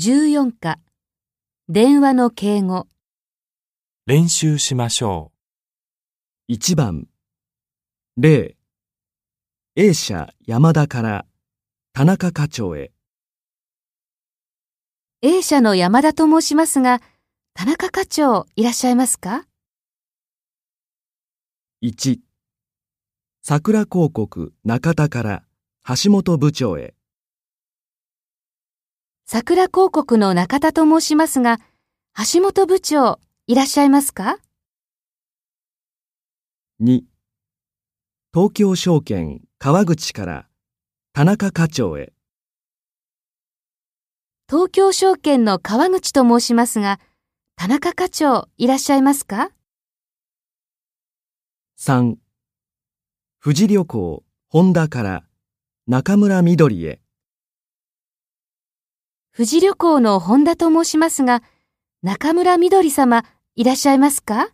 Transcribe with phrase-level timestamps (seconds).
[0.00, 0.78] 14課。
[1.68, 2.86] 電話の敬語。
[4.06, 5.32] 練習しましょ
[6.48, 7.08] 1番。
[8.16, 8.54] 0
[9.74, 11.26] A 社山田から。
[11.94, 12.92] 田中課長へ。
[15.20, 17.00] A 社の山田と申しますが、
[17.54, 19.48] 田中課長いらっしゃいますか
[21.82, 22.20] ？1
[23.42, 25.42] 桜広告中田から
[25.88, 26.94] 橋本部長へ
[29.30, 31.58] 桜広告の中田と申しますが、
[32.32, 34.38] 橋本部長いらっしゃいますか
[36.82, 37.02] ？2
[38.32, 40.48] 東京証券川口から
[41.12, 42.14] 田中課長へ。
[44.48, 46.98] 東京証券の川口と申しますが、
[47.54, 49.50] 田中課長いらっしゃいますか
[51.78, 52.14] ？3
[53.44, 55.24] 富士旅行本田から
[55.86, 57.02] 中村みどりへ
[59.38, 61.44] 富士旅行の本田と申しますが、
[62.02, 63.24] 中村みどり様
[63.54, 64.48] いらっしゃいますか？